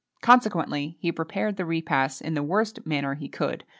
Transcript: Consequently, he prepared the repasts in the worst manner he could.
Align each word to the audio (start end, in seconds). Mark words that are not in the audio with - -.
Consequently, 0.21 0.97
he 0.99 1.11
prepared 1.11 1.57
the 1.57 1.63
repasts 1.63 2.21
in 2.21 2.33
the 2.33 2.41
worst 2.41 2.87
manner 2.87 3.13
he 3.13 3.29
could. 3.29 3.65